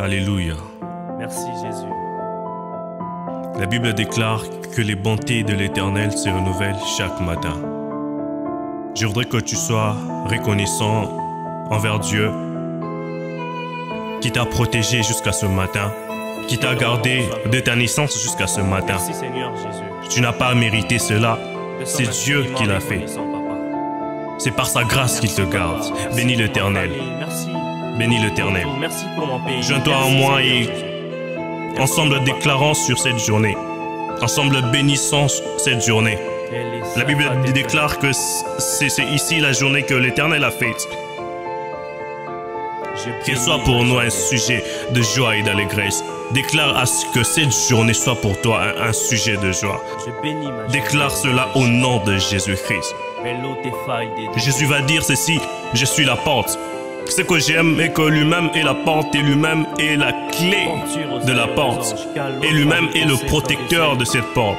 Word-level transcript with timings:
Alléluia. 0.00 0.54
Merci 1.18 1.46
Jésus. 1.62 1.84
La 3.58 3.66
Bible 3.66 3.92
déclare 3.92 4.42
que 4.74 4.80
les 4.80 4.94
bontés 4.94 5.42
de 5.42 5.52
l'Éternel 5.52 6.10
se 6.12 6.30
renouvellent 6.30 6.80
chaque 6.96 7.20
matin. 7.20 7.52
Je 8.94 9.04
voudrais 9.04 9.26
que 9.26 9.36
tu 9.36 9.56
sois 9.56 9.94
reconnaissant 10.24 11.12
envers 11.70 11.98
Dieu 11.98 12.30
qui 14.22 14.32
t'a 14.32 14.46
protégé 14.46 15.02
jusqu'à 15.02 15.32
ce 15.32 15.44
matin, 15.44 15.92
qui 16.48 16.56
t'a 16.56 16.74
gardé 16.74 17.28
de 17.52 17.60
ta 17.60 17.76
naissance 17.76 18.22
jusqu'à 18.22 18.46
ce 18.46 18.62
matin. 18.62 18.94
Merci 18.94 19.12
Seigneur 19.12 19.54
Jésus. 19.54 19.84
Tu 20.08 20.22
n'as 20.22 20.32
pas 20.32 20.54
mérité 20.54 20.98
cela, 20.98 21.38
c'est 21.84 22.08
Dieu 22.24 22.46
qui 22.56 22.64
l'a 22.64 22.80
fait. 22.80 23.04
C'est 24.38 24.56
par 24.56 24.66
sa 24.66 24.82
grâce 24.82 25.20
qu'il 25.20 25.34
te 25.34 25.42
garde. 25.42 25.84
Bénis 26.16 26.36
l'Éternel. 26.36 26.90
Merci. 27.18 27.48
Bénis 28.00 28.18
l'Éternel. 28.18 28.66
Merci 28.80 29.04
pour 29.14 29.26
mon 29.26 29.38
pays. 29.40 29.62
Joins-toi 29.62 29.94
à 29.94 30.08
moi 30.08 30.42
et 30.42 30.66
ensemble 31.78 32.24
déclarons 32.24 32.72
sur 32.72 32.98
cette 32.98 33.18
journée. 33.18 33.54
Ensemble 34.22 34.62
bénissons 34.72 35.26
cette 35.58 35.84
journée. 35.84 36.16
La 36.96 37.04
Bible 37.04 37.30
déclare 37.52 37.98
que 37.98 38.10
c'est 38.58 38.86
ici 39.12 39.40
la 39.40 39.52
journée 39.52 39.82
que 39.82 39.92
l'Éternel 39.92 40.44
a 40.44 40.50
faite. 40.50 40.88
Qu'elle 43.26 43.36
soit 43.36 43.58
pour 43.64 43.84
nous 43.84 43.98
un 43.98 44.08
sujet 44.08 44.64
de 44.92 45.02
joie 45.02 45.36
et 45.36 45.42
d'allégresse. 45.42 46.02
Déclare 46.30 46.78
à 46.78 46.86
ce 46.86 47.04
que 47.12 47.22
cette 47.22 47.52
journée 47.68 47.92
soit 47.92 48.18
pour 48.18 48.40
toi 48.40 48.62
un, 48.62 48.88
un 48.88 48.92
sujet 48.94 49.36
de 49.36 49.52
joie. 49.52 49.84
Déclare 50.70 51.14
cela 51.14 51.48
au 51.54 51.66
nom 51.66 52.02
de 52.02 52.16
Jésus-Christ. 52.16 52.94
Jésus 54.38 54.64
va 54.64 54.80
dire 54.80 55.04
ceci, 55.04 55.38
je 55.74 55.84
suis 55.84 56.06
la 56.06 56.16
porte. 56.16 56.58
Ce 57.08 57.22
que 57.22 57.38
j'aime 57.38 57.80
est 57.80 57.92
que 57.92 58.02
lui-même 58.02 58.50
est 58.54 58.62
la 58.62 58.74
porte 58.74 59.14
et 59.14 59.18
lui-même 59.18 59.66
est 59.78 59.96
la 59.96 60.12
clé 60.32 60.68
de 61.26 61.32
la 61.32 61.46
porte. 61.48 61.94
Et 62.42 62.50
lui-même 62.52 62.88
est 62.94 63.04
le 63.04 63.16
protecteur 63.26 63.96
de 63.96 64.04
cette 64.04 64.26
porte. 64.34 64.58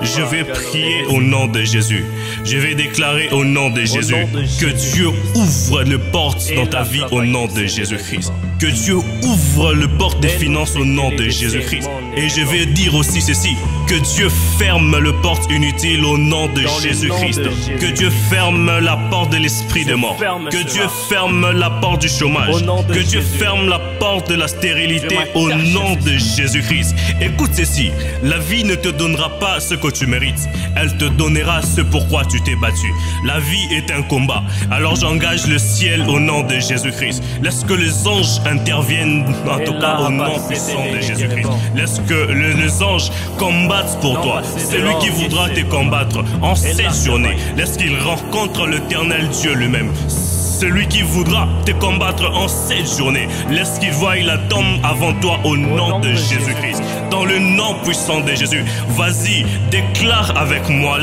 Je 0.00 0.22
vais 0.22 0.44
prier 0.44 1.04
au 1.10 1.20
nom 1.20 1.46
de 1.46 1.62
Jésus. 1.62 2.04
Je 2.44 2.56
vais 2.56 2.74
déclarer 2.74 3.28
au 3.30 3.44
nom 3.44 3.70
de 3.70 3.82
Jésus 3.82 4.14
que. 4.60 4.72
Dieu 4.72 5.08
ouvre 5.34 5.84
le 5.84 5.98
porte 5.98 6.52
dans 6.54 6.66
ta 6.66 6.82
vie 6.82 7.04
au 7.10 7.22
nom 7.22 7.46
de 7.46 7.66
Jésus-Christ. 7.66 8.32
Que 8.58 8.66
Dieu 8.66 8.96
ouvre 8.96 9.74
le 9.74 9.86
porte 9.86 10.20
des 10.20 10.28
finances 10.28 10.76
au 10.76 10.84
nom 10.84 11.10
de 11.10 11.28
Jésus-Christ. 11.28 11.88
Et 12.16 12.28
je 12.28 12.42
vais 12.42 12.66
dire 12.66 12.94
aussi 12.94 13.20
ceci, 13.20 13.56
que 13.92 13.98
Dieu 13.98 14.30
ferme 14.58 14.98
le 15.00 15.12
porte 15.20 15.50
inutile 15.52 16.02
au 16.06 16.16
nom 16.16 16.46
de 16.46 16.62
Jésus-Christ. 16.82 17.42
Jésus. 17.44 17.76
Que 17.78 17.92
Dieu 17.92 18.08
ferme 18.30 18.78
la 18.78 18.96
porte 19.10 19.32
de 19.32 19.36
l'esprit 19.36 19.84
de 19.84 19.94
mort. 19.94 20.16
Que 20.16 20.56
cela. 20.60 20.64
Dieu 20.72 20.82
ferme 21.10 21.50
la 21.52 21.68
porte 21.68 22.00
du 22.00 22.08
chômage. 22.08 22.64
Que 22.88 23.00
Dieu 23.00 23.20
ferme 23.20 23.68
la 23.68 23.78
porte 23.98 24.30
de 24.30 24.34
la 24.36 24.48
stérilité 24.48 25.18
au 25.34 25.50
nom 25.50 25.94
de 25.96 26.12
Jésus-Christ. 26.12 26.94
Écoute 27.20 27.50
ceci, 27.52 27.90
la 28.22 28.38
vie 28.38 28.64
ne 28.64 28.76
te 28.76 28.88
donnera 28.88 29.38
pas 29.38 29.60
ce 29.60 29.74
que 29.74 29.88
tu 29.90 30.06
mérites, 30.06 30.48
elle 30.74 30.96
te 30.96 31.04
donnera 31.04 31.60
ce 31.60 31.82
pourquoi 31.82 32.24
tu 32.24 32.40
t'es 32.42 32.56
battu. 32.56 32.90
La 33.26 33.40
vie 33.40 33.74
est 33.74 33.90
un 33.90 34.00
combat, 34.02 34.42
alors 34.70 34.96
j'engage 34.96 35.46
le 35.48 35.58
ciel 35.58 36.02
au 36.08 36.18
nom 36.18 36.42
de 36.44 36.54
Jésus-Christ. 36.60 37.22
Laisse 37.42 37.62
que 37.68 37.74
les 37.74 38.06
anges 38.08 38.40
interviennent, 38.46 39.26
en 39.46 39.58
Et 39.58 39.64
tout 39.64 39.74
là, 39.74 39.80
cas 39.80 39.98
au 40.06 40.10
nom 40.10 40.38
puissant 40.48 40.82
de 40.90 40.98
Jésus-Christ. 40.98 41.48
Laisse 41.76 42.00
que 42.08 42.14
le- 42.14 42.52
les 42.54 42.82
anges 42.82 43.10
combattent 43.38 43.81
pour 44.00 44.20
toi. 44.20 44.42
Celui 44.56 44.94
qui 45.00 45.08
voudra 45.10 45.48
te 45.48 45.60
combattre 45.62 46.24
en 46.40 46.54
Et 46.54 46.56
cette 46.56 46.82
là, 46.82 46.90
journée, 46.92 47.36
ça 47.36 47.50
va. 47.50 47.56
laisse 47.56 47.76
qu'il 47.76 47.98
rencontre 47.98 48.66
l'éternel 48.66 49.28
Dieu 49.28 49.54
lui-même. 49.54 49.90
Celui 50.08 50.86
qui 50.86 51.02
voudra 51.02 51.48
te 51.66 51.72
combattre 51.72 52.30
en 52.32 52.46
cette 52.46 52.86
journée, 52.96 53.26
laisse 53.50 53.78
qu'il 53.80 53.90
voie 53.90 54.16
la 54.16 54.38
tombe 54.38 54.78
avant 54.84 55.12
toi 55.14 55.40
au 55.44 55.56
nom 55.56 55.98
de 55.98 56.10
Jésus-Christ. 56.10 56.80
Dans 57.10 57.24
le 57.24 57.38
nom 57.38 57.74
puissant 57.84 58.20
de 58.20 58.32
Jésus, 58.32 58.64
vas-y, 58.90 59.44
déclare 59.70 60.36
avec 60.36 60.68
moi. 60.68 60.98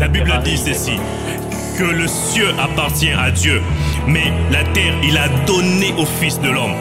La 0.00 0.08
Bible 0.08 0.40
dit 0.44 0.56
ceci 0.56 0.92
que 1.76 1.84
le 1.84 2.06
ciel 2.06 2.54
appartient 2.62 3.10
à 3.10 3.30
Dieu, 3.32 3.60
mais 4.06 4.32
la 4.50 4.62
terre, 4.64 4.94
il 5.02 5.16
a 5.16 5.28
donné 5.46 5.94
au 5.96 6.04
Fils 6.04 6.40
de 6.40 6.48
l'homme. 6.48 6.74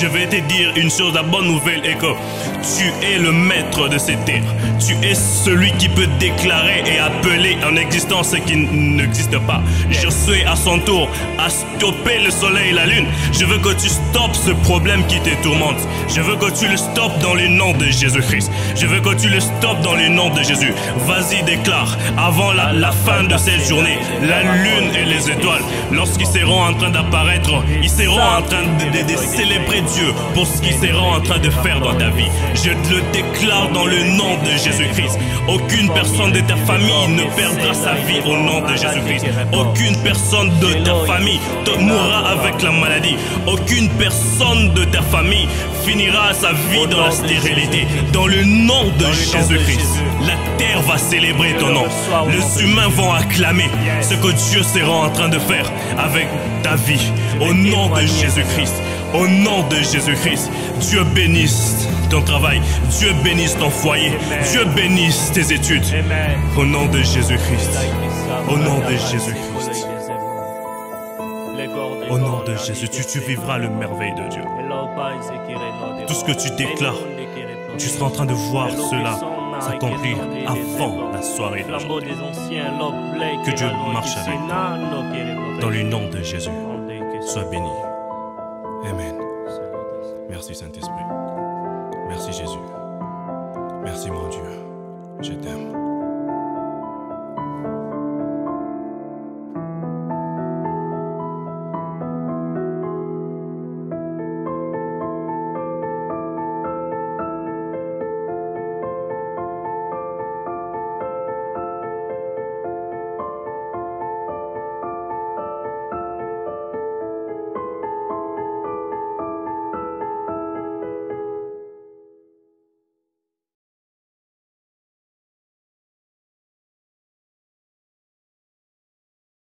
Je 0.00 0.06
vais 0.06 0.26
te 0.26 0.36
dire 0.36 0.72
une 0.76 0.90
chose, 0.90 1.14
la 1.14 1.22
bonne 1.22 1.46
nouvelle 1.46 1.84
est 1.84 1.98
que 1.98 2.12
tu 2.76 2.86
es 3.04 3.18
le 3.18 3.32
maître 3.32 3.88
de 3.88 3.98
cette 3.98 4.24
terre. 4.24 4.42
Tu 4.78 4.94
es 5.06 5.14
celui 5.14 5.72
qui 5.72 5.88
peut 5.88 6.08
déclarer 6.18 6.82
et 6.86 6.98
appeler 6.98 7.56
en 7.64 7.76
existence 7.76 8.30
ce 8.30 8.36
qui 8.36 8.56
n'existe 8.56 9.38
pas. 9.46 9.62
Je 9.90 10.08
suis 10.08 10.42
à 10.44 10.56
son 10.56 10.78
tour 10.78 11.08
à 11.38 11.50
stopper 11.50 12.18
le 12.24 12.30
soleil 12.30 12.70
et 12.70 12.72
la 12.72 12.86
lune. 12.86 13.06
Je 13.32 13.44
veux 13.44 13.58
que 13.58 13.74
tu 13.74 13.88
stoppes 13.88 14.34
ce 14.34 14.50
problème 14.50 15.04
qui 15.06 15.20
te 15.20 15.30
tourmente. 15.42 15.86
Je 16.08 16.20
veux 16.20 16.36
que 16.36 16.50
tu 16.58 16.68
le 16.68 16.76
stoppes 16.76 17.18
dans 17.20 17.34
le 17.34 17.48
nom 17.48 17.72
de 17.72 17.86
Jésus-Christ. 17.86 18.50
Je 18.74 18.86
veux 18.86 19.00
que 19.00 19.14
tu 19.14 19.28
le 19.28 19.40
stoppes 19.40 19.80
dans 19.82 19.94
le 19.94 20.08
nom 20.08 20.30
de 20.30 20.42
Jésus. 20.42 20.72
Vas-y, 21.06 21.42
déclare, 21.44 21.96
avant 22.16 22.52
la, 22.52 22.72
la 22.72 22.92
fin 22.92 23.24
de 23.24 23.36
cette 23.36 23.66
journée, 23.66 23.98
la 24.22 24.42
lune 24.42 24.90
et 24.94 25.04
les 25.04 25.30
étoiles, 25.30 25.62
lorsqu'ils 25.92 26.26
seront 26.26 26.69
en 26.70 26.74
train 26.74 26.90
d'apparaître, 26.90 27.50
ils 27.82 27.90
seront 27.90 28.20
en 28.20 28.42
train 28.42 28.62
de, 28.62 29.16
célébrer 29.16 29.80
Dieu 29.80 30.12
pour 30.34 30.46
ce 30.46 30.60
qu'ils 30.62 30.74
seront 30.74 31.14
en 31.14 31.20
train 31.20 31.38
de 31.38 31.50
faire 31.50 31.80
dans 31.80 31.94
ta 31.94 32.10
vie. 32.10 32.30
Je 32.54 32.70
le 32.70 33.02
déclare 33.12 33.70
dans 33.70 33.86
le 33.86 34.02
nom 34.16 34.36
de 34.44 34.50
Jésus-Christ. 34.50 35.18
Aucune 35.48 35.90
personne 35.92 36.32
de 36.32 36.40
ta 36.40 36.56
famille 36.56 37.08
ne 37.08 37.24
perdra 37.34 37.74
sa 37.74 37.94
vie 37.94 38.20
au 38.24 38.36
nom 38.36 38.60
de 38.60 38.76
Jésus-Christ. 38.76 39.26
Aucune 39.52 39.96
personne 40.02 40.50
de 40.60 40.84
ta 40.84 40.94
famille 41.06 41.40
te 41.64 41.78
mourra 41.78 42.30
avec 42.30 42.62
la 42.62 42.70
maladie. 42.72 43.16
Aucune 43.46 43.88
personne 43.90 44.72
de 44.74 44.84
ta 44.84 45.02
famille 45.02 45.48
finira 45.84 46.32
sa 46.34 46.52
vie 46.52 46.86
dans 46.90 47.04
la 47.04 47.10
stérilité. 47.10 47.86
Dans 48.12 48.26
le 48.26 48.44
nom 48.44 48.84
de 48.98 49.06
Jésus-Christ, 49.06 50.02
la 50.20 50.36
terre 50.58 50.80
va 50.82 50.98
célébrer 50.98 51.54
ton 51.58 51.68
nom. 51.68 51.86
Les 52.28 52.62
humains 52.62 52.88
vont 52.88 53.12
acclamer 53.12 53.70
ce 54.02 54.14
que 54.14 54.32
Dieu 54.32 54.62
sera 54.62 55.06
en 55.06 55.10
train 55.10 55.28
de 55.28 55.38
faire 55.38 55.70
avec 55.98 56.28
ta 56.62 56.76
vie. 56.76 57.12
Au 57.40 57.52
nom 57.52 57.88
de 57.94 58.00
Jésus-Christ. 58.00 58.74
Au 59.14 59.26
nom 59.26 59.66
de 59.68 59.76
Jésus-Christ, 59.76 60.50
Dieu 60.80 61.02
bénisse 61.14 61.88
ton 62.10 62.22
travail, 62.22 62.60
Dieu 62.98 63.12
bénisse 63.24 63.56
ton 63.58 63.70
foyer, 63.70 64.12
Dieu 64.52 64.64
bénisse 64.76 65.32
tes 65.32 65.52
études. 65.52 65.82
Au 66.56 66.64
nom 66.64 66.86
de 66.86 66.98
Jésus-Christ. 66.98 67.70
Au 68.48 68.56
nom 68.56 68.78
de 68.78 68.96
Jésus-Christ. 69.10 69.84
Au 72.08 72.18
nom 72.18 72.42
de 72.44 72.56
Jésus, 72.56 72.88
tu, 72.88 73.04
tu 73.04 73.20
vivras 73.20 73.58
le 73.58 73.68
merveille 73.68 74.14
de 74.14 74.28
Dieu. 74.28 74.42
Tout 76.06 76.14
ce 76.14 76.24
que 76.24 76.32
tu 76.32 76.50
déclares, 76.56 76.98
Tu 77.78 77.88
seras 77.88 78.06
en 78.06 78.10
train 78.10 78.26
de 78.26 78.34
voir 78.34 78.68
cela 78.70 79.18
s'accomplir 79.60 80.16
avant 80.46 81.10
la 81.12 81.22
soirée 81.22 81.64
d'aujourd'hui. 81.64 82.12
Que 83.44 83.50
Dieu 83.56 83.66
marche 83.92 84.16
avec 84.16 84.38
toi. 84.48 84.76
Dans 85.60 85.70
le 85.70 85.82
nom 85.82 86.08
de 86.08 86.22
Jésus, 86.22 86.50
sois 87.26 87.44
béni. 87.44 87.70
Amen. 88.88 89.14
Merci 90.28 90.54
Saint-Esprit. 90.54 91.04
Merci 92.08 92.32
Jésus. 92.32 92.58
Merci 93.82 94.10
mon 94.10 94.28
Dieu. 94.28 94.42
Je 95.20 95.32
t'aime. 95.32 95.79